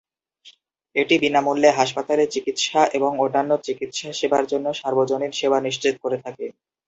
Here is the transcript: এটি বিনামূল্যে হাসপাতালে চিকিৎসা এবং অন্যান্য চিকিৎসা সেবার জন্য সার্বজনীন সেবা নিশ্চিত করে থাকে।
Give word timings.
এটি 0.95 1.15
বিনামূল্যে 1.19 1.69
হাসপাতালে 1.79 2.23
চিকিৎসা 2.33 2.81
এবং 2.97 3.11
অন্যান্য 3.19 3.51
চিকিৎসা 3.63 4.09
সেবার 4.19 4.43
জন্য 4.51 4.67
সার্বজনীন 4.75 5.31
সেবা 5.39 5.57
নিশ্চিত 5.61 5.95
করে 6.03 6.17
থাকে। 6.25 6.45